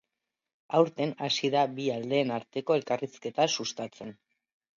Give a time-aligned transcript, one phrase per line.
[0.77, 4.17] Aurten hasi da bi aldeen arteko elkarrizketa sustatzen.